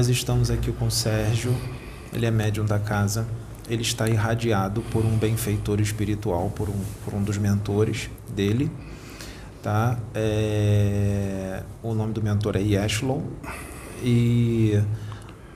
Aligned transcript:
nós 0.00 0.08
estamos 0.08 0.50
aqui 0.50 0.72
com 0.72 0.86
o 0.86 0.90
Sérgio, 0.90 1.54
ele 2.10 2.24
é 2.24 2.30
médium 2.30 2.64
da 2.64 2.78
casa, 2.78 3.26
ele 3.68 3.82
está 3.82 4.08
irradiado 4.08 4.80
por 4.90 5.04
um 5.04 5.14
benfeitor 5.18 5.78
espiritual, 5.78 6.50
por 6.56 6.70
um, 6.70 6.80
por 7.04 7.12
um 7.12 7.22
dos 7.22 7.36
mentores 7.36 8.08
dele. 8.34 8.70
Tá? 9.62 9.98
É, 10.14 11.62
o 11.82 11.92
nome 11.92 12.14
do 12.14 12.22
mentor 12.22 12.56
é 12.56 12.60
Yeshlon. 12.60 13.20
E 14.02 14.80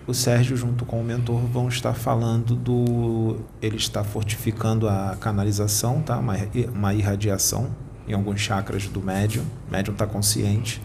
o 0.06 0.12
Sérgio, 0.12 0.58
junto 0.58 0.84
com 0.84 1.00
o 1.00 1.02
mentor, 1.02 1.40
vão 1.46 1.66
estar 1.66 1.94
falando 1.94 2.54
do. 2.54 3.38
Ele 3.62 3.76
está 3.78 4.04
fortificando 4.04 4.86
a 4.86 5.16
canalização, 5.18 6.02
tá? 6.02 6.18
uma, 6.18 6.34
uma 6.70 6.92
irradiação 6.92 7.74
em 8.06 8.12
alguns 8.12 8.42
chakras 8.42 8.88
do 8.88 9.00
médium. 9.00 9.44
O 9.66 9.72
médium 9.72 9.94
está 9.94 10.06
consciente. 10.06 10.82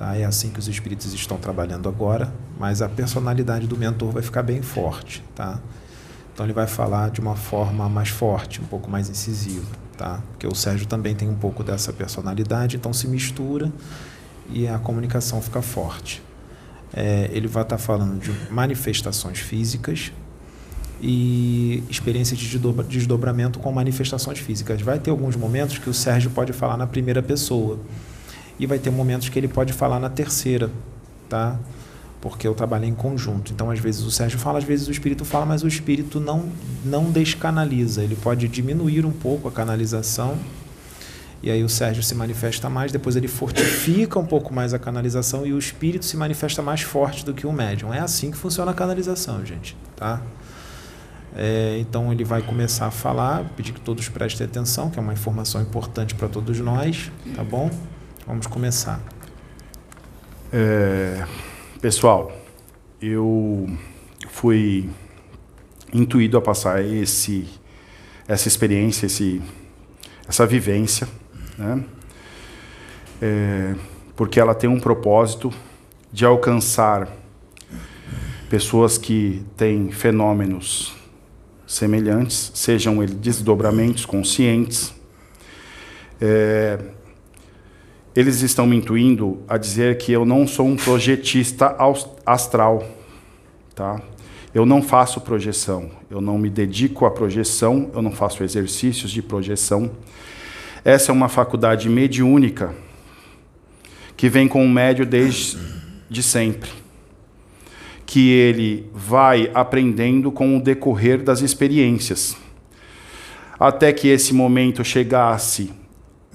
Tá? 0.00 0.16
É 0.16 0.24
assim 0.24 0.48
que 0.48 0.58
os 0.58 0.66
espíritos 0.66 1.12
estão 1.12 1.36
trabalhando 1.36 1.88
agora, 1.88 2.32
mas 2.58 2.80
a 2.80 2.88
personalidade 2.88 3.66
do 3.66 3.76
mentor 3.76 4.12
vai 4.12 4.22
ficar 4.22 4.42
bem 4.42 4.62
forte. 4.62 5.22
Tá? 5.34 5.60
Então 6.32 6.46
ele 6.46 6.54
vai 6.54 6.66
falar 6.66 7.10
de 7.10 7.20
uma 7.20 7.36
forma 7.36 7.86
mais 7.88 8.08
forte, 8.08 8.62
um 8.62 8.64
pouco 8.64 8.90
mais 8.90 9.10
incisiva. 9.10 9.66
Tá? 9.98 10.22
Porque 10.30 10.46
o 10.46 10.54
Sérgio 10.54 10.86
também 10.86 11.14
tem 11.14 11.28
um 11.28 11.36
pouco 11.36 11.62
dessa 11.62 11.92
personalidade, 11.92 12.76
então 12.76 12.92
se 12.94 13.06
mistura 13.06 13.70
e 14.48 14.66
a 14.66 14.78
comunicação 14.78 15.42
fica 15.42 15.60
forte 15.60 16.22
é, 16.92 17.30
ele 17.32 17.46
vai 17.46 17.62
estar 17.62 17.78
falando 17.78 18.20
de 18.20 18.32
manifestações 18.52 19.38
físicas 19.38 20.12
e 21.00 21.82
experiências 21.88 22.38
de 22.38 22.60
desdobramento 22.88 23.58
com 23.58 23.72
manifestações 23.72 24.38
físicas. 24.38 24.82
Vai 24.82 24.98
ter 24.98 25.10
alguns 25.10 25.36
momentos 25.36 25.78
que 25.78 25.88
o 25.88 25.94
Sérgio 25.94 26.30
pode 26.30 26.52
falar 26.52 26.76
na 26.76 26.86
primeira 26.86 27.22
pessoa 27.22 27.78
e 28.60 28.66
vai 28.66 28.78
ter 28.78 28.90
momentos 28.90 29.28
que 29.30 29.38
ele 29.38 29.48
pode 29.48 29.72
falar 29.72 29.98
na 29.98 30.10
terceira, 30.10 30.70
tá? 31.28 31.58
Porque 32.20 32.46
eu 32.46 32.54
trabalhei 32.54 32.90
em 32.90 32.94
conjunto. 32.94 33.52
Então, 33.52 33.70
às 33.70 33.78
vezes 33.80 34.02
o 34.02 34.10
Sérgio 34.10 34.38
fala, 34.38 34.58
às 34.58 34.64
vezes 34.64 34.86
o 34.86 34.90
espírito 34.90 35.24
fala, 35.24 35.46
mas 35.46 35.62
o 35.64 35.66
espírito 35.66 36.20
não 36.20 36.52
não 36.84 37.10
descanaliza. 37.10 38.04
Ele 38.04 38.14
pode 38.14 38.46
diminuir 38.46 39.06
um 39.06 39.12
pouco 39.12 39.48
a 39.48 39.50
canalização 39.50 40.36
e 41.42 41.50
aí 41.50 41.64
o 41.64 41.68
Sérgio 41.70 42.02
se 42.02 42.14
manifesta 42.14 42.68
mais, 42.68 42.92
depois 42.92 43.16
ele 43.16 43.26
fortifica 43.26 44.18
um 44.18 44.26
pouco 44.26 44.52
mais 44.52 44.74
a 44.74 44.78
canalização 44.78 45.46
e 45.46 45.54
o 45.54 45.58
espírito 45.58 46.04
se 46.04 46.14
manifesta 46.14 46.60
mais 46.60 46.82
forte 46.82 47.24
do 47.24 47.32
que 47.32 47.46
o 47.46 47.52
médium. 47.52 47.94
É 47.94 48.00
assim 48.00 48.30
que 48.30 48.36
funciona 48.36 48.72
a 48.72 48.74
canalização, 48.74 49.44
gente, 49.44 49.74
tá? 49.96 50.20
É, 51.34 51.78
então 51.78 52.12
ele 52.12 52.24
vai 52.24 52.42
começar 52.42 52.88
a 52.88 52.90
falar, 52.90 53.44
pedir 53.56 53.72
que 53.72 53.80
todos 53.80 54.06
prestem 54.08 54.46
atenção, 54.46 54.90
que 54.90 54.98
é 54.98 55.02
uma 55.02 55.14
informação 55.14 55.62
importante 55.62 56.14
para 56.14 56.28
todos 56.28 56.58
nós, 56.58 57.10
tá 57.34 57.42
bom? 57.42 57.70
Vamos 58.30 58.46
começar. 58.46 59.00
É, 60.52 61.26
pessoal, 61.80 62.30
eu 63.02 63.68
fui 64.28 64.88
intuído 65.92 66.38
a 66.38 66.40
passar 66.40 66.80
esse, 66.80 67.48
essa 68.28 68.46
experiência, 68.46 69.06
esse, 69.06 69.42
essa 70.28 70.46
vivência 70.46 71.08
né? 71.58 71.84
É, 73.20 73.74
porque 74.14 74.38
ela 74.38 74.54
tem 74.54 74.70
um 74.70 74.78
propósito 74.78 75.52
de 76.12 76.24
alcançar 76.24 77.08
pessoas 78.48 78.96
que 78.96 79.44
têm 79.56 79.90
fenômenos 79.90 80.94
semelhantes, 81.66 82.52
sejam 82.54 83.02
eles 83.02 83.16
desdobramentos 83.16 84.06
conscientes. 84.06 84.94
É, 86.20 86.78
eles 88.14 88.42
estão 88.42 88.66
me 88.66 88.76
intuindo 88.76 89.40
a 89.48 89.56
dizer 89.56 89.98
que 89.98 90.10
eu 90.10 90.24
não 90.24 90.46
sou 90.46 90.66
um 90.66 90.76
projetista 90.76 91.76
astral, 92.26 92.84
tá? 93.74 94.00
Eu 94.52 94.66
não 94.66 94.82
faço 94.82 95.20
projeção, 95.20 95.90
eu 96.10 96.20
não 96.20 96.36
me 96.36 96.50
dedico 96.50 97.06
à 97.06 97.10
projeção, 97.10 97.88
eu 97.94 98.02
não 98.02 98.10
faço 98.10 98.42
exercícios 98.42 99.12
de 99.12 99.22
projeção. 99.22 99.92
Essa 100.84 101.12
é 101.12 101.14
uma 101.14 101.28
faculdade 101.28 101.88
mediúnica 101.88 102.74
que 104.16 104.28
vem 104.28 104.48
com 104.48 104.64
o 104.64 104.68
médio 104.68 105.06
desde 105.06 105.56
de 106.10 106.22
sempre, 106.22 106.70
que 108.04 108.30
ele 108.30 108.90
vai 108.92 109.48
aprendendo 109.54 110.32
com 110.32 110.56
o 110.56 110.60
decorrer 110.60 111.22
das 111.22 111.42
experiências, 111.42 112.36
até 113.58 113.92
que 113.92 114.08
esse 114.08 114.34
momento 114.34 114.84
chegasse, 114.84 115.70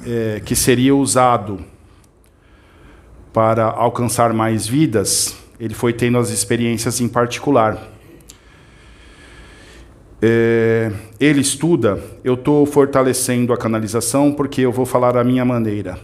é, 0.03 0.41
que 0.43 0.55
seria 0.55 0.95
usado 0.95 1.59
para 3.31 3.65
alcançar 3.65 4.33
mais 4.33 4.67
vidas, 4.67 5.37
ele 5.59 5.73
foi 5.73 5.93
tendo 5.93 6.17
as 6.17 6.29
experiências 6.29 6.99
em 6.99 7.07
particular. 7.07 7.91
É, 10.21 10.91
ele 11.19 11.41
estuda, 11.41 12.01
eu 12.23 12.33
estou 12.33 12.65
fortalecendo 12.65 13.53
a 13.53 13.57
canalização 13.57 14.31
porque 14.31 14.61
eu 14.61 14.71
vou 14.71 14.85
falar 14.85 15.17
a 15.17 15.23
minha 15.23 15.45
maneira. 15.45 15.99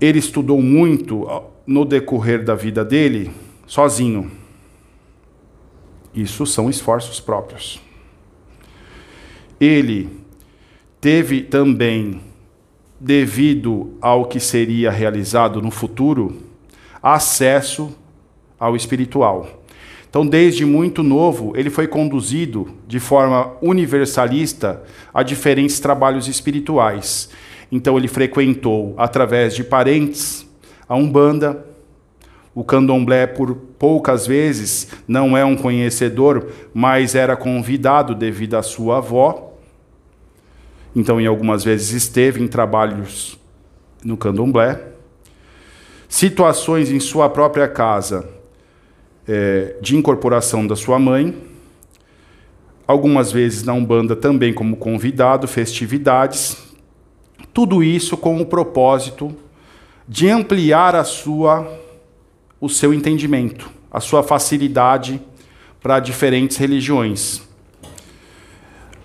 Ele 0.00 0.18
estudou 0.18 0.62
muito 0.62 1.26
no 1.66 1.84
decorrer 1.84 2.44
da 2.44 2.54
vida 2.54 2.84
dele, 2.84 3.30
sozinho. 3.66 4.30
Isso 6.14 6.44
são 6.46 6.68
esforços 6.68 7.20
próprios. 7.20 7.80
Ele 9.60 10.08
teve 11.00 11.42
também, 11.42 12.20
devido 13.00 13.94
ao 14.00 14.26
que 14.26 14.38
seria 14.38 14.90
realizado 14.90 15.62
no 15.62 15.70
futuro, 15.70 16.36
acesso 17.02 17.96
ao 18.58 18.76
espiritual. 18.76 19.60
Então, 20.10 20.26
desde 20.26 20.66
muito 20.66 21.02
novo, 21.02 21.52
ele 21.56 21.70
foi 21.70 21.86
conduzido 21.86 22.68
de 22.86 23.00
forma 23.00 23.52
universalista 23.62 24.82
a 25.14 25.22
diferentes 25.22 25.80
trabalhos 25.80 26.28
espirituais. 26.28 27.30
Então, 27.72 27.96
ele 27.96 28.08
frequentou, 28.08 28.92
através 28.98 29.54
de 29.54 29.64
parentes, 29.64 30.46
a 30.88 30.96
Umbanda. 30.96 31.64
O 32.52 32.64
candomblé, 32.64 33.28
por 33.28 33.54
poucas 33.54 34.26
vezes, 34.26 34.88
não 35.06 35.38
é 35.38 35.44
um 35.44 35.56
conhecedor, 35.56 36.48
mas 36.74 37.14
era 37.14 37.36
convidado 37.36 38.12
devido 38.12 38.56
à 38.56 38.62
sua 38.62 38.98
avó. 38.98 39.49
Então, 40.94 41.20
em 41.20 41.26
algumas 41.26 41.62
vezes, 41.62 41.90
esteve 41.92 42.42
em 42.42 42.48
trabalhos 42.48 43.38
no 44.04 44.16
candomblé. 44.16 44.80
Situações 46.08 46.90
em 46.90 46.98
sua 46.98 47.28
própria 47.28 47.68
casa 47.68 48.28
é, 49.28 49.76
de 49.80 49.96
incorporação 49.96 50.66
da 50.66 50.74
sua 50.74 50.98
mãe, 50.98 51.36
algumas 52.86 53.30
vezes 53.30 53.62
na 53.62 53.72
Umbanda 53.72 54.16
também 54.16 54.52
como 54.52 54.76
convidado, 54.76 55.46
festividades, 55.46 56.56
tudo 57.54 57.82
isso 57.82 58.16
com 58.16 58.40
o 58.40 58.46
propósito 58.46 59.34
de 60.08 60.28
ampliar 60.28 60.96
a 60.96 61.04
sua 61.04 61.78
o 62.60 62.68
seu 62.68 62.92
entendimento, 62.92 63.70
a 63.90 64.00
sua 64.00 64.22
facilidade 64.22 65.20
para 65.80 65.98
diferentes 65.98 66.58
religiões. 66.58 67.40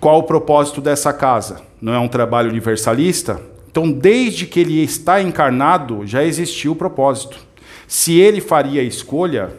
Qual 0.00 0.18
o 0.18 0.24
propósito 0.24 0.80
dessa 0.80 1.12
casa? 1.12 1.62
Não 1.80 1.92
é 1.92 1.98
um 1.98 2.08
trabalho 2.08 2.50
universalista? 2.50 3.40
Então, 3.70 3.90
desde 3.90 4.46
que 4.46 4.60
ele 4.60 4.82
está 4.82 5.20
encarnado, 5.20 6.06
já 6.06 6.24
existiu 6.24 6.72
o 6.72 6.76
propósito. 6.76 7.38
Se 7.86 8.18
ele 8.18 8.40
faria 8.40 8.80
a 8.80 8.84
escolha, 8.84 9.50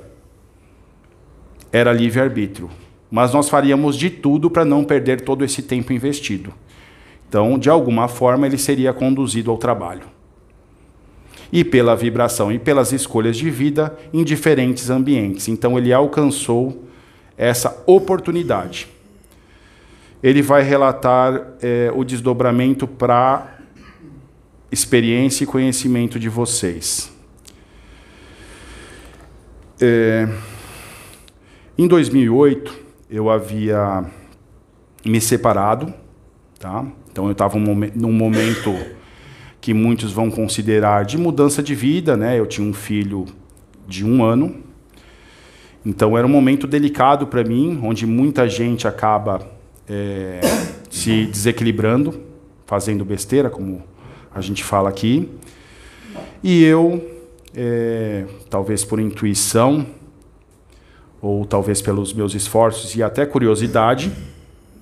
era 1.72 1.94
livre-arbítrio. 1.94 2.70
Mas 3.10 3.34
nós 3.34 3.48
faríamos 3.48 3.96
de 3.96 4.10
tudo 4.10 4.50
para 4.50 4.66
não 4.66 4.84
perder 4.84 5.22
todo 5.22 5.46
esse 5.46 5.62
tempo 5.62 5.94
investido. 5.94 6.54
Então, 7.28 7.58
de 7.58 7.70
alguma 7.70 8.08
forma, 8.08 8.48
ele 8.48 8.58
seria 8.58 8.94
conduzido 8.94 9.52
ao 9.52 9.58
trabalho. 9.58 10.04
E 11.52 11.64
pela 11.64 11.96
vibração 11.96 12.52
e 12.52 12.60
pelas 12.60 12.92
escolhas 12.92 13.38
de 13.38 13.50
vida 13.50 13.98
em 14.14 14.24
diferentes 14.24 14.90
ambientes. 14.90 15.48
Então, 15.48 15.78
ele 15.78 15.94
alcançou 15.94 16.84
essa 17.38 17.84
oportunidade. 17.86 18.88
Ele 20.22 20.42
vai 20.42 20.64
relatar 20.64 21.54
é, 21.62 21.92
o 21.96 22.04
desdobramento 22.04 22.88
para 22.88 23.58
experiência 24.72 25.44
e 25.44 25.48
conhecimento 25.48 26.20
de 26.20 26.30
vocês. 26.30 27.12
É, 29.80 30.28
em 31.78 31.88
2008, 31.88 32.74
eu 33.10 33.30
havia 33.30 34.06
me 35.06 35.22
separado, 35.22 35.94
tá? 36.60 36.86
Então 37.12 37.26
eu 37.26 37.32
estava 37.32 37.58
num 37.58 38.12
momento 38.12 38.76
que 39.62 39.74
muitos 39.74 40.12
vão 40.12 40.30
considerar 40.30 41.06
de 41.06 41.18
mudança 41.18 41.62
de 41.62 41.76
vida, 41.76 42.18
né? 42.18 42.40
Eu 42.40 42.46
tinha 42.46 42.68
um 42.68 42.74
filho 42.74 43.26
de 43.88 44.06
um 44.06 44.24
ano, 44.24 44.64
então 45.86 46.18
era 46.18 46.28
um 46.28 46.30
momento 46.30 46.68
delicado 46.68 47.28
para 47.28 47.44
mim, 47.44 47.80
onde 47.84 48.06
muita 48.06 48.50
gente 48.50 48.88
acaba 48.88 49.57
é, 49.90 50.42
se 50.90 51.26
desequilibrando, 51.26 52.22
fazendo 52.66 53.06
besteira, 53.06 53.50
como 53.50 53.84
a 54.34 54.42
gente 54.42 54.64
fala 54.64 54.90
aqui, 54.90 55.30
e 56.44 56.64
eu, 56.64 57.04
é, 57.56 58.26
talvez 58.50 58.84
por 58.84 59.00
intuição, 59.00 59.86
ou 61.22 61.46
talvez 61.46 61.82
pelos 61.82 62.14
meus 62.14 62.36
esforços 62.36 62.96
e 62.96 63.02
até 63.02 63.26
curiosidade, 63.26 64.12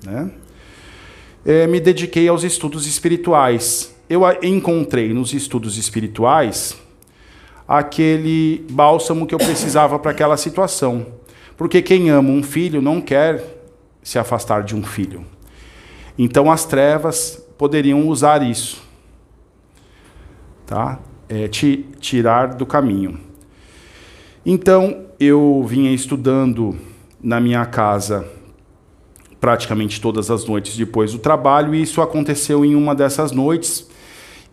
né? 0.04 0.30
É, 1.46 1.68
me 1.68 1.80
dediquei 1.80 2.28
aos 2.28 2.44
estudos 2.44 2.88
espirituais. 2.88 3.96
Eu 4.10 4.22
encontrei 4.42 5.14
nos 5.14 5.32
estudos 5.32 5.78
espirituais 5.78 6.76
aquele 7.68 8.66
bálsamo 8.72 9.28
que 9.28 9.34
eu 9.34 9.38
precisava 9.40 10.00
para 10.00 10.10
aquela 10.10 10.38
situação. 10.38 11.06
Porque 11.56 11.82
quem 11.82 12.10
ama 12.10 12.30
um 12.30 12.42
filho 12.42 12.82
não 12.82 13.00
quer 13.00 13.55
se 14.06 14.20
afastar 14.20 14.64
de 14.64 14.76
um 14.76 14.84
filho. 14.84 15.26
Então 16.16 16.52
as 16.52 16.64
trevas 16.64 17.44
poderiam 17.58 18.08
usar 18.08 18.44
isso, 18.44 18.82
tá? 20.66 21.00
É, 21.28 21.48
te 21.48 21.90
tirar 22.00 22.54
do 22.54 22.68
caminho. 22.68 23.20
Então 24.46 25.08
eu 25.20 25.66
vinha 25.68 25.92
estudando 25.92 26.78
na 27.22 27.40
minha 27.42 27.66
casa 27.66 28.30
praticamente 29.42 30.00
todas 30.00 30.30
as 30.30 30.46
noites 30.46 30.78
depois 30.78 31.12
do 31.12 31.20
trabalho 31.20 31.74
e 31.74 31.82
isso 31.82 32.00
aconteceu 32.00 32.64
em 32.64 32.76
uma 32.76 32.94
dessas 32.94 33.32
noites. 33.32 33.90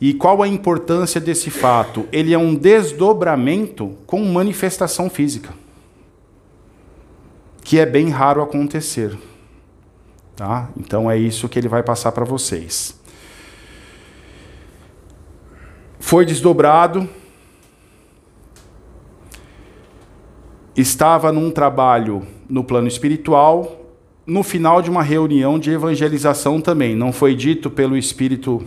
E 0.00 0.14
qual 0.14 0.42
a 0.42 0.48
importância 0.48 1.20
desse 1.20 1.50
fato? 1.50 2.08
Ele 2.10 2.32
é 2.32 2.38
um 2.38 2.54
desdobramento 2.54 3.94
com 4.06 4.24
manifestação 4.24 5.10
física, 5.10 5.52
que 7.62 7.78
é 7.78 7.84
bem 7.84 8.08
raro 8.08 8.42
acontecer. 8.42 9.16
Tá? 10.36 10.70
Então 10.76 11.10
é 11.10 11.16
isso 11.16 11.48
que 11.48 11.58
ele 11.58 11.68
vai 11.68 11.82
passar 11.82 12.12
para 12.12 12.24
vocês. 12.24 12.98
Foi 15.98 16.26
desdobrado. 16.26 17.08
Estava 20.74 21.30
num 21.30 21.50
trabalho 21.50 22.26
no 22.48 22.64
plano 22.64 22.88
espiritual, 22.88 23.82
no 24.26 24.42
final 24.42 24.80
de 24.80 24.90
uma 24.90 25.02
reunião 25.02 25.58
de 25.58 25.70
evangelização 25.70 26.60
também. 26.60 26.94
Não 26.94 27.12
foi 27.12 27.34
dito 27.34 27.70
pelo 27.70 27.96
espírito 27.96 28.62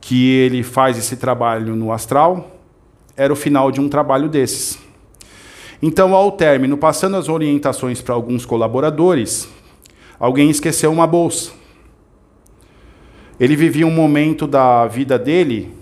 que 0.00 0.30
ele 0.30 0.62
faz 0.62 0.96
esse 0.96 1.16
trabalho 1.16 1.76
no 1.76 1.92
astral, 1.92 2.56
era 3.16 3.32
o 3.32 3.36
final 3.36 3.70
de 3.70 3.80
um 3.80 3.88
trabalho 3.88 4.28
desses. 4.28 4.78
Então, 5.82 6.14
ao 6.14 6.32
término, 6.32 6.76
passando 6.76 7.16
as 7.16 7.28
orientações 7.28 8.00
para 8.00 8.14
alguns 8.14 8.46
colaboradores, 8.46 9.48
alguém 10.20 10.50
esqueceu 10.50 10.92
uma 10.92 11.06
bolsa. 11.06 11.52
Ele 13.40 13.56
vivia 13.56 13.86
um 13.86 13.90
momento 13.90 14.46
da 14.46 14.86
vida 14.86 15.18
dele 15.18 15.74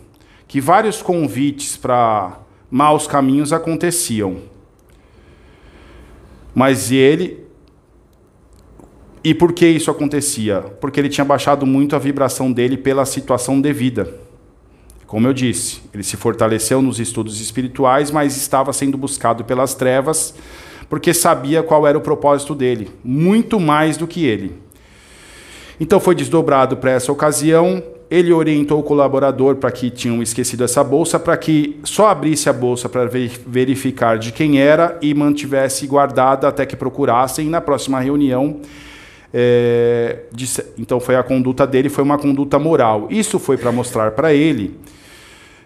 que 0.46 0.60
vários 0.60 1.02
convites 1.02 1.76
para 1.76 2.38
maus 2.70 3.08
caminhos 3.08 3.52
aconteciam. 3.52 4.36
Mas 6.54 6.92
ele. 6.92 7.44
E 9.24 9.34
por 9.34 9.52
que 9.52 9.66
isso 9.66 9.90
acontecia? 9.90 10.60
Porque 10.80 11.00
ele 11.00 11.08
tinha 11.08 11.24
baixado 11.24 11.66
muito 11.66 11.96
a 11.96 11.98
vibração 11.98 12.52
dele 12.52 12.76
pela 12.76 13.04
situação 13.04 13.60
devida. 13.60 14.14
Como 15.06 15.26
eu 15.26 15.32
disse, 15.32 15.80
ele 15.92 16.04
se 16.04 16.16
fortaleceu 16.16 16.80
nos 16.80 17.00
estudos 17.00 17.40
espirituais, 17.40 18.10
mas 18.10 18.36
estava 18.36 18.72
sendo 18.72 18.96
buscado 18.96 19.44
pelas 19.44 19.74
trevas 19.74 20.34
porque 20.88 21.12
sabia 21.12 21.62
qual 21.62 21.86
era 21.86 21.98
o 21.98 22.00
propósito 22.00 22.54
dele, 22.54 22.90
muito 23.04 23.60
mais 23.60 23.96
do 23.96 24.06
que 24.06 24.24
ele. 24.24 24.54
Então 25.78 26.00
foi 26.00 26.14
desdobrado 26.14 26.76
para 26.76 26.92
essa 26.92 27.12
ocasião. 27.12 27.82
Ele 28.10 28.32
orientou 28.32 28.80
o 28.80 28.82
colaborador 28.82 29.56
para 29.56 29.70
que 29.70 29.90
tinham 29.90 30.22
esquecido 30.22 30.64
essa 30.64 30.82
bolsa, 30.82 31.18
para 31.20 31.36
que 31.36 31.78
só 31.84 32.08
abrisse 32.08 32.48
a 32.48 32.52
bolsa 32.52 32.88
para 32.88 33.04
verificar 33.46 34.18
de 34.18 34.32
quem 34.32 34.58
era 34.58 34.96
e 35.02 35.12
mantivesse 35.12 35.86
guardada 35.86 36.48
até 36.48 36.64
que 36.64 36.74
procurassem 36.74 37.48
na 37.48 37.60
próxima 37.60 38.00
reunião. 38.00 38.60
É, 39.32 40.20
disse, 40.32 40.64
então 40.78 40.98
foi 40.98 41.16
a 41.16 41.22
conduta 41.22 41.66
dele, 41.66 41.90
foi 41.90 42.02
uma 42.02 42.16
conduta 42.16 42.58
moral. 42.58 43.08
Isso 43.10 43.38
foi 43.38 43.58
para 43.58 43.70
mostrar 43.70 44.12
para 44.12 44.32
ele 44.32 44.74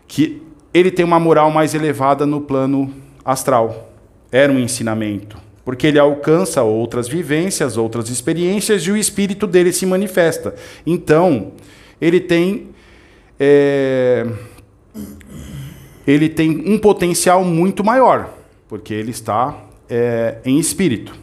que 0.09 0.43
ele 0.75 0.91
tem 0.91 1.05
uma 1.05 1.21
moral 1.21 1.49
mais 1.49 1.75
elevada 1.75 2.27
no 2.27 2.41
plano 2.41 2.93
astral 3.25 3.92
era 4.33 4.51
um 4.51 4.59
ensinamento, 4.59 5.37
porque 5.63 5.87
ele 5.87 5.99
alcança 5.99 6.63
outras 6.63 7.07
vivências, 7.07 7.77
outras 7.77 8.09
experiências 8.09 8.83
e 8.83 8.91
o 8.91 8.97
espírito 8.97 9.47
dele 9.47 9.73
se 9.73 9.85
manifesta. 9.85 10.55
Então, 10.87 11.53
ele 12.01 12.19
tem 12.19 12.71
é, 13.39 14.27
ele 16.07 16.29
tem 16.29 16.65
um 16.67 16.79
potencial 16.79 17.45
muito 17.45 17.85
maior, 17.85 18.33
porque 18.69 18.95
ele 18.95 19.11
está 19.11 19.57
é, 19.89 20.39
em 20.45 20.59
espírito. 20.59 21.15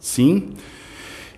Sim. 0.00 0.50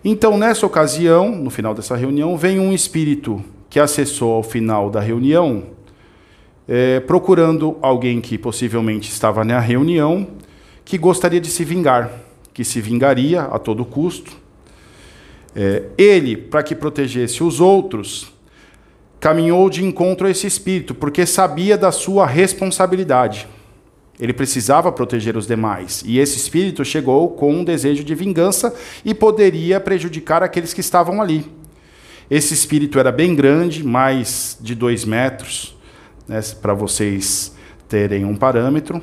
Então, 0.04 0.38
nessa 0.38 0.64
ocasião, 0.64 1.30
no 1.34 1.50
final 1.50 1.74
dessa 1.74 1.96
reunião, 1.96 2.36
vem 2.36 2.58
um 2.58 2.72
espírito 2.72 3.42
que 3.68 3.78
acessou 3.78 4.32
ao 4.32 4.42
final 4.42 4.88
da 4.88 5.00
reunião, 5.00 5.64
é, 6.66 7.00
procurando 7.00 7.76
alguém 7.82 8.20
que 8.20 8.38
possivelmente 8.38 9.10
estava 9.10 9.44
na 9.44 9.58
reunião 9.58 10.26
que 10.90 10.98
gostaria 10.98 11.40
de 11.40 11.48
se 11.48 11.64
vingar, 11.64 12.10
que 12.52 12.64
se 12.64 12.80
vingaria 12.80 13.42
a 13.42 13.60
todo 13.60 13.84
custo. 13.84 14.32
É, 15.54 15.84
ele, 15.96 16.36
para 16.36 16.64
que 16.64 16.74
protegesse 16.74 17.44
os 17.44 17.60
outros, 17.60 18.32
caminhou 19.20 19.70
de 19.70 19.84
encontro 19.84 20.26
a 20.26 20.30
esse 20.30 20.48
espírito, 20.48 20.92
porque 20.92 21.24
sabia 21.24 21.78
da 21.78 21.92
sua 21.92 22.26
responsabilidade. 22.26 23.46
Ele 24.18 24.32
precisava 24.32 24.90
proteger 24.90 25.36
os 25.36 25.46
demais. 25.46 26.02
E 26.04 26.18
esse 26.18 26.36
espírito 26.36 26.84
chegou 26.84 27.30
com 27.30 27.54
um 27.54 27.62
desejo 27.62 28.02
de 28.02 28.14
vingança 28.16 28.74
e 29.04 29.14
poderia 29.14 29.78
prejudicar 29.78 30.42
aqueles 30.42 30.74
que 30.74 30.80
estavam 30.80 31.22
ali. 31.22 31.46
Esse 32.28 32.52
espírito 32.52 32.98
era 32.98 33.12
bem 33.12 33.36
grande, 33.36 33.84
mais 33.84 34.58
de 34.60 34.74
dois 34.74 35.04
metros, 35.04 35.76
né, 36.26 36.40
para 36.60 36.74
vocês 36.74 37.54
terem 37.88 38.24
um 38.24 38.34
parâmetro 38.34 39.00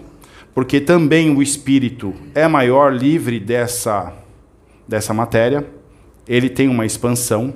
porque 0.58 0.82
também 0.82 1.30
o 1.30 1.40
espírito 1.40 2.16
é 2.34 2.48
maior, 2.48 2.92
livre 2.92 3.40
dessa, 3.40 4.12
dessa 4.88 5.14
matéria, 5.14 5.64
ele 6.28 6.50
tem 6.50 6.68
uma 6.68 6.84
expansão. 6.84 7.54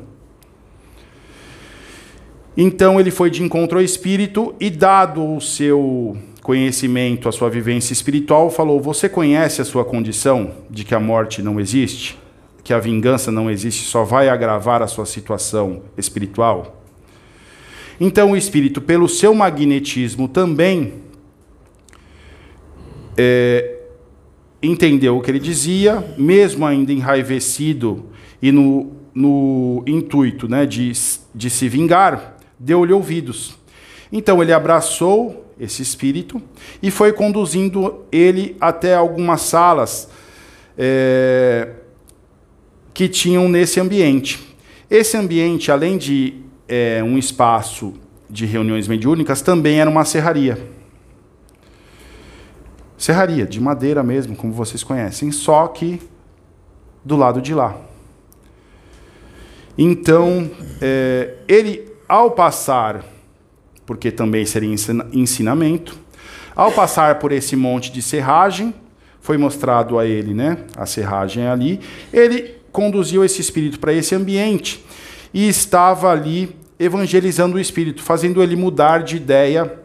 Então 2.56 3.00
ele 3.00 3.10
foi 3.10 3.32
de 3.32 3.42
encontro 3.42 3.80
ao 3.80 3.84
espírito 3.84 4.54
e, 4.60 4.70
dado 4.70 5.36
o 5.36 5.42
seu 5.42 6.16
conhecimento, 6.44 7.28
a 7.28 7.32
sua 7.32 7.50
vivência 7.50 7.92
espiritual, 7.92 8.52
falou: 8.52 8.80
Você 8.80 9.10
conhece 9.10 9.64
a 9.64 9.66
sua 9.66 9.84
condição 9.84 10.52
de 10.70 10.84
que 10.84 10.94
a 10.94 11.00
morte 11.00 11.42
não 11.42 11.60
existe? 11.60 12.20
Que 12.64 12.72
a 12.72 12.78
vingança 12.78 13.32
não 13.32 13.50
existe, 13.50 13.84
só 13.84 14.04
vai 14.04 14.30
agravar 14.30 14.84
a 14.84 14.88
sua 14.88 15.08
situação 15.08 15.82
espiritual? 15.98 16.84
Então 18.00 18.34
o 18.34 18.38
espírito, 18.38 18.80
pelo 18.80 19.10
seu 19.10 19.34
magnetismo 19.34 20.28
também, 20.28 21.10
é, 23.18 23.80
entendeu 24.62 25.18
o 25.18 25.22
que 25.22 25.32
ele 25.32 25.40
dizia, 25.40 26.04
mesmo 26.18 26.66
ainda 26.66 26.92
enraivecido 26.92 28.06
e 28.42 28.52
no, 28.52 28.92
no 29.14 29.84
intuito 29.88 30.48
né, 30.48 30.66
de, 30.66 30.92
de 31.34 31.50
se 31.50 31.68
vingar, 31.68 32.38
deu-lhe 32.60 32.94
ouvidos. 32.94 33.58
Então 34.12 34.42
ele 34.42 34.54
abraçou 34.54 35.54
esse 35.60 35.82
espírito 35.82 36.42
e 36.82 36.90
foi 36.90 37.14
conduzindo 37.14 38.02
ele 38.12 38.56
até 38.60 38.96
algumas 38.96 39.42
salas 39.42 40.10
é, 40.78 41.70
que 42.94 43.08
tinham 43.08 43.48
nesse 43.48 43.80
ambiente. 43.80 44.40
Esse 44.90 45.16
ambiente, 45.16 45.72
além 45.72 45.98
de 45.98 46.36
é, 46.68 47.02
um 47.04 47.18
espaço 47.18 47.94
de 48.30 48.46
reuniões 48.46 48.88
mediúnicas, 48.88 49.42
também 49.42 49.80
era 49.80 49.90
uma 49.90 50.04
serraria. 50.04 50.58
Serraria, 53.02 53.48
de 53.48 53.60
madeira 53.60 54.04
mesmo, 54.04 54.36
como 54.36 54.54
vocês 54.54 54.84
conhecem, 54.84 55.32
só 55.32 55.68
que 55.68 56.00
do 57.04 57.16
lado 57.16 57.42
de 57.42 57.52
lá. 57.52 57.76
Então, 59.76 60.52
é, 60.80 61.34
ele, 61.48 61.92
ao 62.08 62.30
passar, 62.30 63.04
porque 63.88 64.12
também 64.12 64.46
seria 64.46 64.70
ensinamento, 65.12 65.98
ao 66.56 66.72
passar 66.72 67.18
por 67.18 67.32
esse 67.32 67.56
monte 67.56 67.92
de 67.92 68.04
serragem, 68.04 68.72
foi 69.20 69.36
mostrado 69.36 69.98
a 69.98 70.06
ele, 70.06 70.36
né, 70.36 70.60
a 70.78 70.86
serragem 70.86 71.48
ali, 71.48 71.80
ele 72.14 72.54
conduziu 72.72 73.26
esse 73.26 73.42
espírito 73.42 73.80
para 73.80 73.92
esse 73.92 74.14
ambiente 74.14 74.86
e 75.34 75.50
estava 75.50 76.12
ali 76.12 76.56
evangelizando 76.78 77.58
o 77.58 77.60
espírito, 77.60 78.04
fazendo 78.04 78.44
ele 78.44 78.56
mudar 78.56 79.02
de 79.02 79.16
ideia 79.16 79.80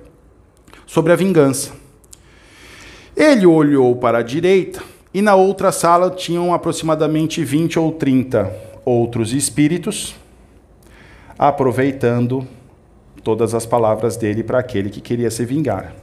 sobre 0.84 1.14
a 1.14 1.16
vingança. 1.16 1.85
Ele 3.16 3.46
olhou 3.46 3.96
para 3.96 4.18
a 4.18 4.22
direita 4.22 4.82
e 5.14 5.22
na 5.22 5.34
outra 5.34 5.72
sala 5.72 6.10
tinham 6.10 6.52
aproximadamente 6.52 7.42
20 7.42 7.78
ou 7.78 7.92
30 7.92 8.52
outros 8.84 9.32
espíritos, 9.32 10.14
aproveitando 11.38 12.46
todas 13.24 13.54
as 13.54 13.64
palavras 13.64 14.16
dele 14.16 14.44
para 14.44 14.58
aquele 14.58 14.90
que 14.90 15.00
queria 15.00 15.30
se 15.30 15.44
vingar. 15.44 15.94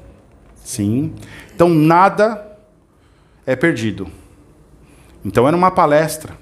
Sim. 0.63 1.13
Então 1.53 1.70
nada 1.70 2.58
é 3.46 3.55
perdido. 3.55 4.08
Então 5.24 5.48
era 5.48 5.55
uma 5.55 5.72
palestra. 5.72 6.38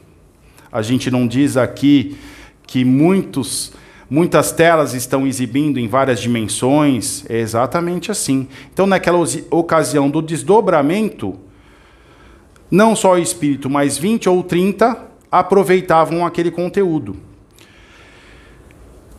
A 0.71 0.81
gente 0.81 1.11
não 1.11 1.27
diz 1.27 1.57
aqui 1.57 2.17
que 2.65 2.85
muitos, 2.85 3.73
muitas 4.11 4.51
telas 4.51 4.93
estão 4.93 5.25
exibindo 5.25 5.79
em 5.79 5.87
várias 5.87 6.19
dimensões. 6.19 7.23
É 7.29 7.39
exatamente 7.39 8.11
assim. 8.11 8.49
Então, 8.73 8.85
naquela 8.85 9.17
ocasião 9.49 10.09
do 10.09 10.21
desdobramento, 10.21 11.39
não 12.69 12.93
só 12.93 13.13
o 13.13 13.17
espírito, 13.17 13.69
mas 13.69 13.97
20 13.97 14.27
ou 14.27 14.43
30 14.43 14.97
aproveitavam 15.31 16.25
aquele 16.25 16.51
conteúdo. 16.51 17.15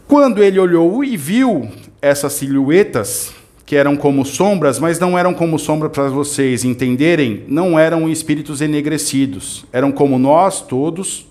Quando 0.07 0.43
ele 0.43 0.61
olhou 0.61 1.03
e 1.03 1.17
viu 1.17 1.71
essas 2.03 2.35
silhuetas, 2.35 3.33
que 3.65 3.75
eram 3.75 3.97
como 3.97 4.27
sombras, 4.27 4.79
mas 4.79 5.01
não 5.01 5.19
eram 5.19 5.33
como 5.33 5.59
sombra 5.59 5.89
para 5.89 6.11
vocês 6.11 6.65
entenderem, 6.65 7.45
não 7.49 7.79
eram 7.79 8.11
espíritos 8.11 8.61
enegrecidos, 8.61 9.65
eram 9.73 9.91
como 9.91 10.19
nós 10.19 10.61
todos, 10.61 11.27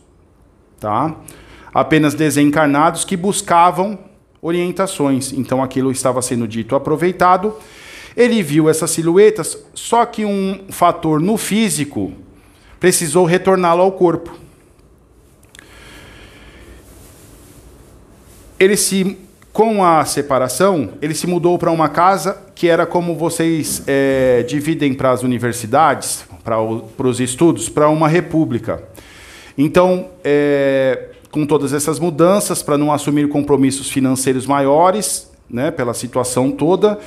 tá? 0.80 1.16
Apenas 1.74 2.14
desencarnados 2.14 3.06
que 3.06 3.16
buscavam 3.16 3.98
orientações. 4.42 5.32
Então 5.34 5.64
aquilo 5.64 5.92
estava 5.92 6.22
sendo 6.22 6.48
dito 6.48 6.76
aproveitado. 6.76 7.56
Ele 8.16 8.44
viu 8.44 8.70
essas 8.70 8.92
silhuetas, 8.92 9.58
só 9.74 10.06
que 10.06 10.26
um 10.26 10.66
fator 10.70 11.20
no 11.22 11.38
físico 11.38 12.12
precisou 12.80 13.26
retorná-lo 13.26 13.82
ao 13.82 13.92
corpo. 13.92 14.34
Ele 18.60 18.76
se 18.76 19.18
com 19.54 19.84
a 19.84 20.06
separação, 20.06 20.94
ele 21.02 21.14
se 21.14 21.28
mudou 21.28 21.58
para 21.60 21.72
uma 21.72 21.90
casa 21.90 22.42
que 22.56 22.70
era 22.70 22.86
como 22.86 23.16
vocês 23.16 23.84
é, 23.86 24.44
dividem 24.44 24.94
para 24.94 25.12
as 25.12 25.24
universidades, 25.24 26.24
para 26.44 26.62
os 27.08 27.20
estudos, 27.20 27.68
para 27.68 27.90
uma 27.90 28.08
república. 28.08 28.82
Então, 29.58 30.10
é, 30.24 31.10
com 31.32 31.46
todas 31.46 31.74
essas 31.74 32.00
mudanças, 32.00 32.62
para 32.62 32.78
não 32.78 32.92
assumir 32.92 33.28
compromissos 33.30 33.90
financeiros 33.90 34.46
maiores, 34.46 35.32
né, 35.50 35.72
pela 35.72 35.94
situação 35.94 36.52
toda, 36.52 37.00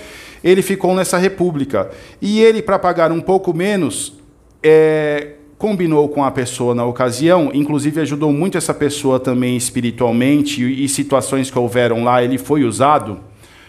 ele 0.42 0.62
ficou 0.62 0.94
nessa 0.94 1.18
república. 1.18 1.90
E 2.20 2.40
ele, 2.40 2.62
para 2.62 2.78
pagar 2.78 3.12
um 3.12 3.20
pouco 3.20 3.54
menos, 3.54 4.14
é, 4.62 5.34
combinou 5.58 6.08
com 6.08 6.24
a 6.24 6.30
pessoa 6.30 6.74
na 6.74 6.84
ocasião, 6.84 7.50
inclusive 7.54 8.00
ajudou 8.00 8.32
muito 8.32 8.58
essa 8.58 8.74
pessoa 8.74 9.18
também 9.18 9.56
espiritualmente 9.56 10.62
e, 10.62 10.84
e 10.84 10.88
situações 10.88 11.50
que 11.50 11.58
houveram 11.58 12.04
lá, 12.04 12.22
ele 12.22 12.36
foi 12.38 12.64
usado, 12.64 13.20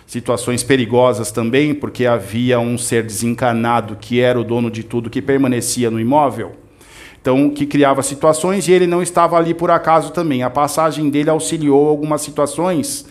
situações 0.06 0.64
perigosas 0.64 1.32
também, 1.32 1.74
porque 1.74 2.06
havia 2.06 2.60
um 2.60 2.78
ser 2.78 3.04
desencarnado 3.04 3.96
que 3.96 4.20
era 4.20 4.40
o 4.40 4.44
dono 4.44 4.70
de 4.70 4.84
tudo 4.84 5.10
que 5.10 5.22
permanecia 5.22 5.90
no 5.90 6.00
imóvel. 6.00 6.65
Então, 7.26 7.50
que 7.50 7.66
criava 7.66 8.04
situações 8.04 8.68
e 8.68 8.72
ele 8.72 8.86
não 8.86 9.02
estava 9.02 9.36
ali 9.36 9.52
por 9.52 9.72
acaso 9.72 10.12
também. 10.12 10.44
A 10.44 10.50
passagem 10.52 11.10
dele 11.10 11.32
auxiliou 11.32 11.90
algumas 11.90 12.22
situações 12.22 13.04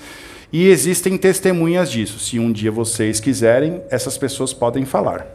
e 0.53 0.69
existem 0.69 1.19
testemunhas 1.19 1.91
disso. 1.91 2.21
Se 2.21 2.39
um 2.39 2.53
dia 2.53 2.71
vocês 2.71 3.19
quiserem, 3.19 3.83
essas 3.91 4.17
pessoas 4.17 4.53
podem 4.53 4.85
falar 4.85 5.27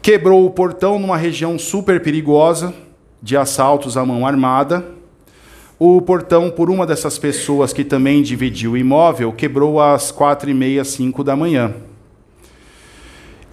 quebrou 0.00 0.46
o 0.46 0.50
portão 0.50 0.98
numa 0.98 1.16
região 1.16 1.58
super 1.58 2.00
perigosa 2.00 2.72
de 3.22 3.36
assaltos 3.36 3.96
à 3.96 4.04
mão 4.04 4.26
armada. 4.26 4.84
O 5.78 6.00
portão, 6.00 6.50
por 6.50 6.70
uma 6.70 6.86
dessas 6.86 7.18
pessoas 7.18 7.72
que 7.72 7.84
também 7.84 8.22
dividiu 8.22 8.72
o 8.72 8.76
imóvel, 8.76 9.32
quebrou 9.32 9.80
às 9.80 10.10
quatro 10.10 10.48
e 10.50 10.54
meia, 10.54 10.84
cinco 10.84 11.24
da 11.24 11.36
manhã. 11.36 11.74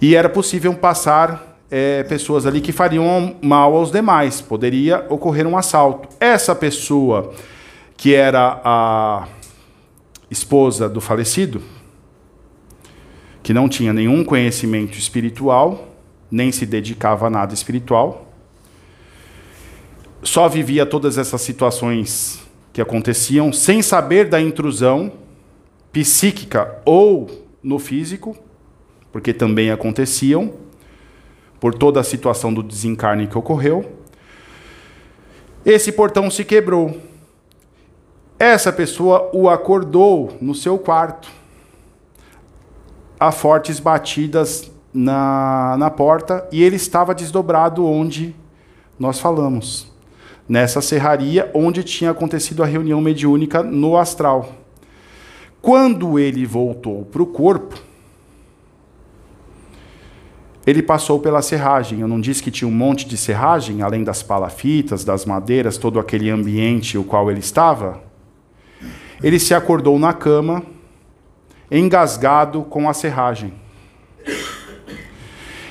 E 0.00 0.14
era 0.14 0.28
possível 0.28 0.74
passar 0.74 1.47
é, 1.70 2.02
pessoas 2.04 2.46
ali 2.46 2.60
que 2.60 2.72
fariam 2.72 3.36
mal 3.42 3.76
aos 3.76 3.90
demais. 3.90 4.40
Poderia 4.40 5.04
ocorrer 5.08 5.46
um 5.46 5.56
assalto. 5.56 6.08
Essa 6.18 6.54
pessoa, 6.54 7.32
que 7.96 8.14
era 8.14 8.60
a 8.64 9.28
esposa 10.30 10.88
do 10.88 11.00
falecido, 11.00 11.62
que 13.42 13.54
não 13.54 13.68
tinha 13.68 13.92
nenhum 13.92 14.24
conhecimento 14.24 14.98
espiritual, 14.98 15.88
nem 16.30 16.52
se 16.52 16.66
dedicava 16.66 17.26
a 17.26 17.30
nada 17.30 17.54
espiritual. 17.54 18.26
Só 20.22 20.48
vivia 20.48 20.84
todas 20.84 21.16
essas 21.16 21.40
situações 21.40 22.40
que 22.72 22.80
aconteciam 22.80 23.52
sem 23.52 23.82
saber 23.82 24.28
da 24.28 24.40
intrusão 24.40 25.12
psíquica 25.92 26.80
ou 26.84 27.48
no 27.62 27.78
físico, 27.78 28.36
porque 29.10 29.32
também 29.32 29.70
aconteciam, 29.70 30.52
por 31.60 31.74
toda 31.74 32.00
a 32.00 32.04
situação 32.04 32.52
do 32.52 32.62
desencarne 32.62 33.26
que 33.26 33.36
ocorreu. 33.36 33.84
Esse 35.64 35.92
portão 35.92 36.30
se 36.30 36.44
quebrou. 36.44 36.96
Essa 38.38 38.72
pessoa 38.72 39.30
o 39.32 39.48
acordou 39.48 40.36
no 40.40 40.54
seu 40.54 40.78
quarto, 40.78 41.28
a 43.18 43.32
fortes 43.32 43.80
batidas 43.80 44.70
na, 44.94 45.76
na 45.76 45.90
porta 45.90 46.46
e 46.52 46.62
ele 46.62 46.76
estava 46.76 47.14
desdobrado 47.14 47.84
onde 47.84 48.34
nós 48.98 49.18
falamos, 49.18 49.92
nessa 50.48 50.80
serraria 50.80 51.50
onde 51.52 51.82
tinha 51.82 52.12
acontecido 52.12 52.62
a 52.62 52.66
reunião 52.66 53.00
mediúnica 53.00 53.62
no 53.62 53.96
astral. 53.96 54.52
Quando 55.60 56.18
ele 56.18 56.46
voltou 56.46 57.04
para 57.04 57.22
o 57.22 57.26
corpo, 57.26 57.87
ele 60.68 60.82
passou 60.82 61.18
pela 61.18 61.40
serragem. 61.40 62.00
Eu 62.00 62.06
não 62.06 62.20
disse 62.20 62.42
que 62.42 62.50
tinha 62.50 62.68
um 62.68 62.74
monte 62.74 63.08
de 63.08 63.16
serragem, 63.16 63.80
além 63.80 64.04
das 64.04 64.22
palafitas, 64.22 65.02
das 65.02 65.24
madeiras, 65.24 65.78
todo 65.78 65.98
aquele 65.98 66.28
ambiente 66.28 66.98
o 66.98 67.04
qual 67.04 67.30
ele 67.30 67.40
estava? 67.40 68.02
Ele 69.22 69.38
se 69.38 69.54
acordou 69.54 69.98
na 69.98 70.12
cama, 70.12 70.62
engasgado 71.70 72.64
com 72.64 72.86
a 72.86 72.92
serragem. 72.92 73.54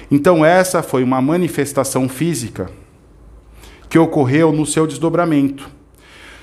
Então, 0.09 0.43
essa 0.43 0.81
foi 0.81 1.03
uma 1.03 1.21
manifestação 1.21 2.09
física 2.09 2.67
que 3.87 3.99
ocorreu 3.99 4.51
no 4.51 4.65
seu 4.65 4.87
desdobramento. 4.87 5.69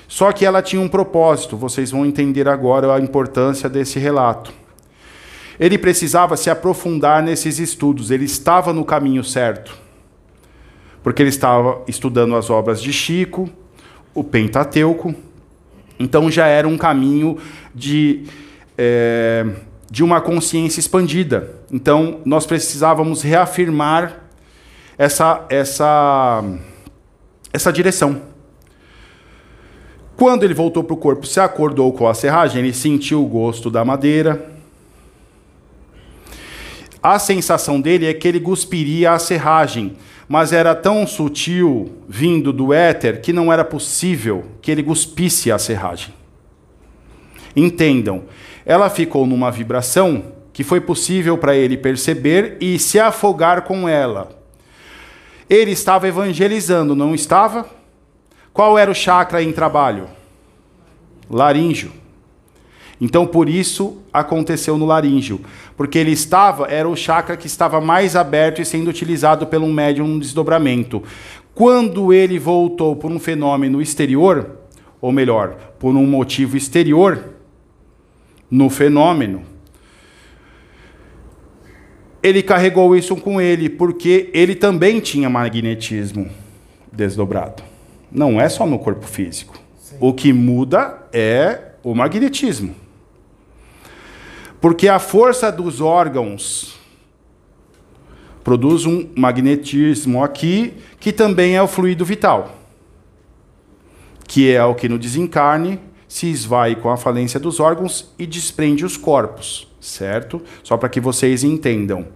Só 0.07 0.31
que 0.31 0.45
ela 0.45 0.61
tinha 0.61 0.81
um 0.81 0.87
propósito, 0.87 1.57
vocês 1.57 1.91
vão 1.91 2.05
entender 2.05 2.47
agora 2.47 2.95
a 2.95 3.01
importância 3.01 3.67
desse 3.67 3.99
relato. 3.99 4.53
Ele 5.59 5.77
precisava 5.77 6.35
se 6.35 6.49
aprofundar 6.49 7.23
nesses 7.23 7.59
estudos, 7.59 8.11
ele 8.11 8.25
estava 8.25 8.73
no 8.73 8.83
caminho 8.83 9.23
certo. 9.23 9.75
Porque 11.01 11.21
ele 11.21 11.29
estava 11.29 11.81
estudando 11.87 12.35
as 12.35 12.49
obras 12.49 12.81
de 12.81 12.91
Chico, 12.91 13.49
o 14.13 14.23
Pentateuco, 14.23 15.13
então 15.99 16.29
já 16.29 16.47
era 16.47 16.67
um 16.67 16.77
caminho 16.77 17.37
de. 17.73 18.23
É, 18.77 19.45
de 19.89 20.03
uma 20.03 20.19
consciência 20.19 20.79
expandida. 20.79 21.51
Então, 21.71 22.19
nós 22.25 22.45
precisávamos 22.45 23.21
reafirmar 23.21 24.25
essa, 24.97 25.45
essa, 25.49 26.43
essa 27.53 27.71
direção. 27.71 28.21
Quando 30.17 30.43
ele 30.43 30.53
voltou 30.53 30.83
para 30.83 30.93
o 30.93 30.97
corpo, 30.97 31.25
se 31.27 31.39
acordou 31.39 31.93
com 31.93 32.07
a 32.07 32.13
serragem, 32.13 32.63
ele 32.63 32.73
sentiu 32.73 33.23
o 33.23 33.27
gosto 33.27 33.69
da 33.69 33.85
madeira. 33.85 34.54
A 37.05 37.19
sensação 37.19 37.79
dele 37.79 38.07
é 38.07 38.15
que 38.15 38.27
ele 38.27 38.39
cuspiria 38.39 39.11
a 39.11 39.19
serragem, 39.19 39.95
mas 40.27 40.51
era 40.51 40.73
tão 40.73 41.05
sutil, 41.05 41.99
vindo 42.09 42.51
do 42.51 42.73
éter, 42.73 43.21
que 43.21 43.31
não 43.31 43.53
era 43.53 43.63
possível 43.63 44.45
que 44.59 44.71
ele 44.71 44.81
cuspisse 44.81 45.51
a 45.51 45.59
serragem. 45.59 46.15
Entendam, 47.55 48.23
ela 48.65 48.89
ficou 48.89 49.27
numa 49.27 49.51
vibração 49.51 50.31
que 50.51 50.63
foi 50.63 50.81
possível 50.81 51.37
para 51.37 51.55
ele 51.55 51.77
perceber 51.77 52.57
e 52.59 52.79
se 52.79 52.99
afogar 52.99 53.65
com 53.65 53.87
ela. 53.87 54.41
Ele 55.47 55.73
estava 55.73 56.07
evangelizando, 56.07 56.95
não 56.95 57.13
estava? 57.13 57.69
Qual 58.51 58.79
era 58.79 58.89
o 58.89 58.95
chakra 58.95 59.43
em 59.43 59.51
trabalho? 59.51 60.09
Laríngeo. 61.29 61.91
Então, 62.99 63.27
por 63.27 63.49
isso 63.49 63.97
aconteceu 64.11 64.77
no 64.77 64.85
laríngeo, 64.85 65.41
porque 65.75 65.97
ele 65.97 66.11
estava, 66.11 66.67
era 66.67 66.87
o 66.87 66.95
chakra 66.95 67.35
que 67.35 67.47
estava 67.47 67.81
mais 67.81 68.15
aberto 68.15 68.61
e 68.61 68.65
sendo 68.65 68.89
utilizado 68.89 69.45
pelo 69.47 69.67
médium 69.67 70.07
no 70.07 70.19
desdobramento. 70.19 71.03
Quando 71.53 72.13
ele 72.13 72.39
voltou 72.39 72.95
por 72.95 73.11
um 73.11 73.19
fenômeno 73.19 73.81
exterior, 73.81 74.49
ou 75.01 75.11
melhor, 75.11 75.55
por 75.77 75.95
um 75.95 76.05
motivo 76.05 76.55
exterior, 76.57 77.35
no 78.49 78.69
fenômeno. 78.69 79.43
Ele 82.23 82.41
carregou 82.41 82.95
isso 82.95 83.15
com 83.15 83.39
ele, 83.39 83.69
porque 83.69 84.29
ele 84.33 84.55
também 84.55 84.99
tinha 84.99 85.29
magnetismo 85.29 86.29
desdobrado. 86.91 87.61
Não 88.11 88.39
é 88.39 88.49
só 88.49 88.65
no 88.65 88.79
corpo 88.79 89.05
físico. 89.05 89.59
Sim. 89.77 89.97
O 89.99 90.13
que 90.13 90.33
muda 90.33 91.07
é 91.13 91.73
o 91.83 91.93
magnetismo. 91.93 92.75
Porque 94.65 94.87
a 94.87 94.97
força 94.97 95.51
dos 95.51 95.79
órgãos 95.79 96.73
Produz 98.43 98.87
um 98.87 99.07
magnetismo 99.15 100.23
aqui, 100.23 100.73
que 100.99 101.13
também 101.13 101.55
é 101.55 101.61
o 101.61 101.67
fluido 101.67 102.03
vital, 102.03 102.57
que 104.27 104.51
é 104.51 104.65
o 104.65 104.73
que 104.73 104.89
no 104.89 104.97
desencarne 104.97 105.79
se 106.07 106.31
esvai 106.31 106.75
com 106.75 106.89
a 106.89 106.97
falência 106.97 107.39
dos 107.39 107.59
órgãos 107.59 108.11
e 108.17 108.25
desprende 108.25 108.83
os 108.83 108.97
corpos, 108.97 109.67
certo? 109.79 110.41
Só 110.63 110.77
para 110.77 110.89
que 110.89 110.99
vocês 110.99 111.43
entendam. 111.43 112.07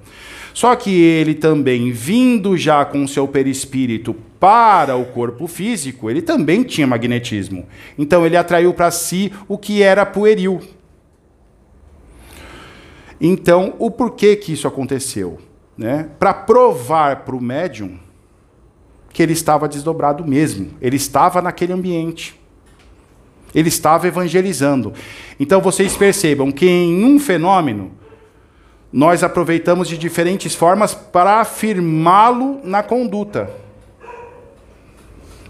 Só 0.52 0.76
que 0.76 0.90
ele 0.90 1.36
também, 1.36 1.92
vindo 1.92 2.58
já 2.58 2.84
com 2.84 3.08
seu 3.08 3.28
perispírito 3.28 4.16
para 4.40 4.96
o 4.96 5.06
corpo 5.06 5.46
físico, 5.46 6.10
ele 6.10 6.24
também 6.24 6.64
tinha 6.64 6.88
magnetismo. 6.88 7.68
Então 7.96 8.26
ele 8.26 8.36
atraiu 8.36 8.74
para 8.74 8.90
si 8.90 9.32
o 9.48 9.56
que 9.56 9.84
era 9.84 10.04
pueril. 10.04 10.79
Então, 13.20 13.74
o 13.78 13.92
porquê 13.92 14.36
que 14.36 14.54
isso 14.54 14.68
aconteceu? 14.68 15.40
Né? 15.78 16.10
Para 16.18 16.34
provar 16.34 17.24
para 17.24 17.36
o 17.36 17.42
médium 17.42 17.98
que 19.12 19.24
ele 19.24 19.34
estava 19.34 19.68
desdobrado 19.68 20.26
mesmo, 20.26 20.72
ele 20.82 20.96
estava 20.96 21.42
naquele 21.42 21.74
ambiente. 21.74 22.40
Ele 23.54 23.70
estava 23.70 24.08
evangelizando. 24.08 24.94
Então 25.40 25.60
vocês 25.62 25.96
percebam 25.98 26.52
que 26.52 26.68
em 26.68 27.04
um 27.04 27.20
fenômeno 27.20 27.92
nós 28.92 29.24
aproveitamos 29.24 29.88
de 29.88 29.98
diferentes 29.98 30.56
formas 30.56 30.94
para 30.94 31.40
afirmá-lo 31.42 32.60
na 32.64 32.84
conduta. 32.84 33.50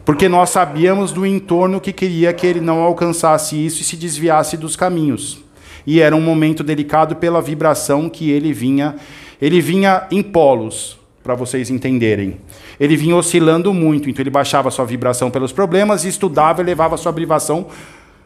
Porque 0.05 0.27
nós 0.27 0.49
sabíamos 0.49 1.11
do 1.11 1.25
entorno 1.25 1.79
que 1.79 1.93
queria 1.93 2.33
que 2.33 2.47
ele 2.47 2.59
não 2.59 2.81
alcançasse 2.81 3.55
isso 3.55 3.81
e 3.81 3.85
se 3.85 3.95
desviasse 3.95 4.57
dos 4.57 4.75
caminhos. 4.75 5.43
E 5.89 6.01
era 6.01 6.15
um 6.15 6.21
momento 6.21 6.63
delicado 6.63 7.15
pela 7.15 7.41
vibração 7.41 8.07
que 8.07 8.29
ele 8.29 8.53
vinha, 8.53 8.95
ele 9.41 9.59
vinha 9.59 10.05
em 10.11 10.21
polos, 10.21 10.99
para 11.23 11.33
vocês 11.33 11.71
entenderem. 11.71 12.37
Ele 12.79 12.95
vinha 12.95 13.15
oscilando 13.15 13.73
muito, 13.73 14.07
então 14.07 14.21
ele 14.21 14.29
baixava 14.29 14.69
sua 14.69 14.85
vibração 14.85 15.31
pelos 15.31 15.51
problemas 15.51 16.05
estudava 16.05 16.61
e 16.61 16.63
levava 16.63 16.95
sua 16.95 17.11
vibração 17.11 17.65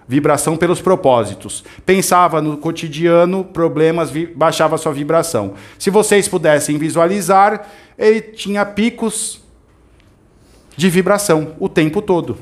Vibração 0.06 0.58
pelos 0.58 0.82
propósitos. 0.82 1.64
Pensava 1.86 2.42
no 2.42 2.58
cotidiano, 2.58 3.46
problemas, 3.46 4.12
baixava 4.36 4.78
sua 4.78 4.92
vibração. 4.92 5.54
Se 5.80 5.90
vocês 5.90 6.28
pudessem 6.28 6.78
visualizar, 6.78 7.66
ele 7.98 8.20
tinha 8.20 8.66
picos 8.66 9.42
de 10.76 10.90
vibração 10.90 11.56
o 11.58 11.70
tempo 11.70 12.02
todo. 12.02 12.38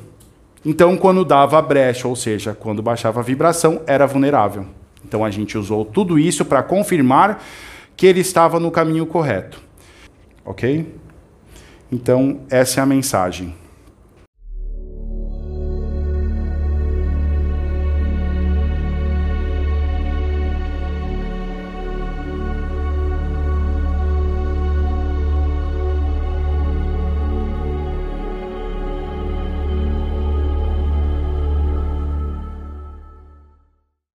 Então, 0.66 0.96
quando 0.96 1.24
dava 1.24 1.62
brecha, 1.62 2.08
ou 2.08 2.16
seja, 2.16 2.52
quando 2.52 2.82
baixava 2.82 3.20
a 3.20 3.22
vibração, 3.22 3.80
era 3.86 4.08
vulnerável. 4.08 4.66
Então, 5.12 5.26
a 5.26 5.30
gente 5.30 5.58
usou 5.58 5.84
tudo 5.84 6.18
isso 6.18 6.42
para 6.42 6.62
confirmar 6.62 7.44
que 7.94 8.06
ele 8.06 8.20
estava 8.20 8.58
no 8.58 8.70
caminho 8.70 9.04
correto. 9.04 9.60
Ok? 10.42 10.90
Então, 11.92 12.40
essa 12.48 12.80
é 12.80 12.82
a 12.82 12.86
mensagem. 12.86 13.54